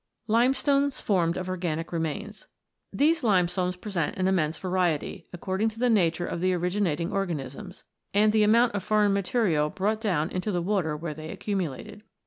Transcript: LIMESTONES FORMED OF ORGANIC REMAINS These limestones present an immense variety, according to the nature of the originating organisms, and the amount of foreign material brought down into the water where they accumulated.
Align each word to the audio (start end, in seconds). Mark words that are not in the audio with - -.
LIMESTONES 0.25 0.99
FORMED 0.99 1.37
OF 1.37 1.47
ORGANIC 1.47 1.91
REMAINS 1.93 2.47
These 2.91 3.23
limestones 3.23 3.75
present 3.75 4.17
an 4.17 4.27
immense 4.27 4.57
variety, 4.57 5.27
according 5.31 5.69
to 5.69 5.77
the 5.79 5.91
nature 5.91 6.25
of 6.25 6.41
the 6.41 6.53
originating 6.55 7.11
organisms, 7.11 7.83
and 8.11 8.33
the 8.33 8.41
amount 8.41 8.73
of 8.73 8.81
foreign 8.81 9.13
material 9.13 9.69
brought 9.69 10.01
down 10.01 10.31
into 10.31 10.51
the 10.51 10.59
water 10.63 10.97
where 10.97 11.13
they 11.13 11.29
accumulated. 11.29 12.01